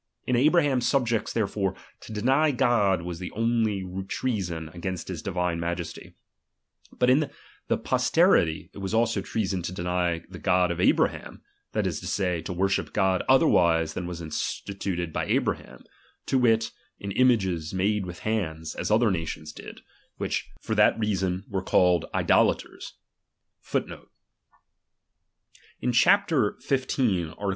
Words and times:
In 0.25 0.35
Abraham's 0.35 0.89
subjects 0.89 1.31
therefore, 1.31 1.75
to 1.99 2.11
deny 2.11 2.49
God 2.49 3.03
was 3.03 3.19
the 3.19 3.29
only 3.33 3.85
trea 4.07 4.41
son 4.41 4.69
against 4.73 5.05
the 5.05 5.17
divine 5.17 5.59
Majesty; 5.59 6.15
but 6.91 7.07
in 7.07 7.29
their 7.67 7.77
pos 7.77 8.09
terity, 8.09 8.71
it 8.73 8.79
was 8.79 8.95
also 8.95 9.21
treason 9.21 9.61
to 9.61 9.71
deny 9.71 10.23
the 10.27 10.39
God 10.39 10.71
of 10.71 10.79
Abra 10.81 11.09
ham, 11.11 11.43
that 11.73 11.85
is 11.85 11.99
to 11.99 12.07
say, 12.07 12.41
to 12.41 12.51
worship 12.51 12.93
God 12.93 13.21
otherwise 13.29 13.93
than 13.93 14.07
was 14.07 14.23
instituted 14.23 15.13
by 15.13 15.25
Abraham, 15.27 15.83
to 16.25 16.39
wit, 16.39 16.71
in 16.97 17.11
images 17.11 17.71
made 17.71 18.07
with 18.07 18.21
hands,* 18.21 18.73
as 18.73 18.89
other 18.89 19.11
nations 19.11 19.53
did; 19.53 19.81
which» 20.17 20.49
In 20.67 20.73
images 20.79 21.21
made 21.27 21.45
uilh 21.45 21.69
hands.'^ 21.69 22.09
lo 23.71 23.79
chap. 25.91 26.27
xv. 26.27 27.35
art. 27.37 27.49